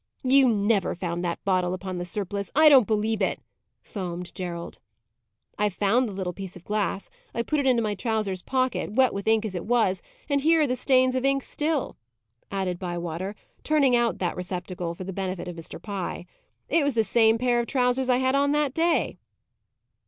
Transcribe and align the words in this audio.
"You 0.23 0.51
never 0.51 0.95
found 0.95 1.23
that 1.23 1.45
bottle 1.45 1.75
upon 1.75 1.99
the 1.99 2.05
surplice! 2.05 2.49
I 2.55 2.69
don't 2.69 2.87
believe 2.87 3.21
it!" 3.21 3.39
foamed 3.83 4.33
Gerald. 4.33 4.79
"I 5.59 5.69
found 5.69 6.09
the 6.09 6.13
little 6.13 6.33
piece 6.33 6.55
of 6.55 6.63
glass. 6.63 7.11
I 7.35 7.43
put 7.43 7.59
it 7.59 7.67
into 7.67 7.83
my 7.83 7.93
trousers 7.93 8.41
pocket, 8.41 8.93
wet 8.93 9.13
with 9.13 9.27
ink 9.27 9.45
as 9.45 9.53
it 9.53 9.67
was, 9.67 10.01
and 10.27 10.41
here 10.41 10.61
are 10.61 10.65
the 10.65 10.75
stains 10.75 11.13
of 11.13 11.23
ink 11.23 11.43
still," 11.43 11.97
added 12.49 12.79
Bywater, 12.79 13.35
turning 13.63 13.95
out 13.95 14.17
that 14.17 14.35
receptacle 14.35 14.95
for 14.95 15.03
the 15.03 15.13
benefit 15.13 15.47
of 15.47 15.55
Mr. 15.55 15.79
Pye. 15.79 16.25
"It 16.67 16.83
was 16.83 16.95
this 16.95 17.07
same 17.07 17.37
pair 17.37 17.59
of 17.59 17.67
trousers 17.67 18.09
I 18.09 18.17
had 18.17 18.33
on 18.33 18.53
that 18.53 18.73
day." 18.73 19.19